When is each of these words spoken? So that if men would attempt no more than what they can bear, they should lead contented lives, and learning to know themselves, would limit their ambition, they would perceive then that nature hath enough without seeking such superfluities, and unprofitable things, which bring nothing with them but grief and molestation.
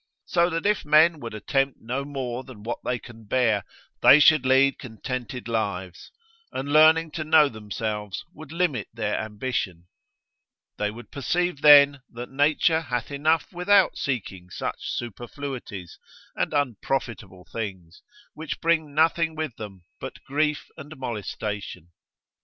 So 0.25 0.49
that 0.49 0.65
if 0.65 0.83
men 0.83 1.19
would 1.19 1.35
attempt 1.35 1.77
no 1.79 2.03
more 2.03 2.43
than 2.43 2.63
what 2.63 2.79
they 2.83 2.97
can 2.97 3.25
bear, 3.25 3.63
they 4.01 4.19
should 4.19 4.47
lead 4.47 4.79
contented 4.79 5.47
lives, 5.47 6.11
and 6.51 6.73
learning 6.73 7.11
to 7.11 7.23
know 7.23 7.47
themselves, 7.47 8.25
would 8.33 8.51
limit 8.51 8.87
their 8.91 9.19
ambition, 9.19 9.85
they 10.79 10.89
would 10.89 11.11
perceive 11.11 11.61
then 11.61 12.01
that 12.09 12.31
nature 12.31 12.81
hath 12.81 13.11
enough 13.11 13.53
without 13.53 13.95
seeking 13.95 14.49
such 14.49 14.89
superfluities, 14.89 15.99
and 16.35 16.51
unprofitable 16.51 17.47
things, 17.51 18.01
which 18.33 18.59
bring 18.59 18.95
nothing 18.95 19.35
with 19.35 19.55
them 19.57 19.83
but 19.99 20.23
grief 20.23 20.71
and 20.77 20.97
molestation. 20.97 21.91